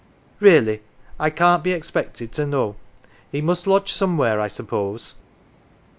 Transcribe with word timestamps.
"Really, 0.39 0.81
I 1.19 1.29
can^t 1.29 1.61
be 1.61 1.73
expected 1.73 2.31
to 2.31 2.47
know. 2.47 2.75
He 3.31 3.39
must 3.39 3.67
lodge 3.67 3.93
somewhere, 3.93 4.41
I 4.41 4.47
suppose. 4.47 5.13